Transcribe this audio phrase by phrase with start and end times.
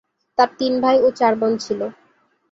[0.37, 1.81] তার তিন ভাই ও চার বোন ছিল।